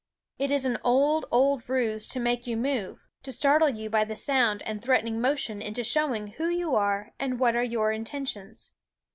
It 0.39 0.49
is 0.49 0.65
an 0.65 0.79
old, 0.83 1.27
old 1.31 1.69
ruse 1.69 2.07
to 2.07 2.19
make 2.19 2.47
you 2.47 2.57
move, 2.57 3.05
to 3.21 3.31
startle 3.31 3.69
you 3.69 3.87
by 3.87 4.03
the 4.03 4.15
sound 4.15 4.63
and 4.63 4.83
threat 4.83 5.03
ening 5.05 5.19
motion 5.19 5.61
into 5.61 5.83
showing 5.83 6.25
who 6.29 6.47
you 6.47 6.73
are 6.73 7.13
and 7.19 7.39
what 7.39 7.55
are 7.55 7.63
your 7.63 7.91
intentions. 7.91 8.71